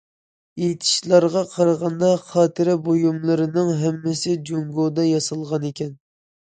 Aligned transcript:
ئېيتىشلارغا 0.61 1.43
قارىغاندا، 1.51 2.09
خاتىرە 2.31 2.77
بۇيۇملىرىنىڭ 2.89 3.73
ھەممىسى 3.85 4.35
جۇڭگودا 4.51 5.11
ياسالغان 5.15 5.71
ئىكەن. 5.73 5.99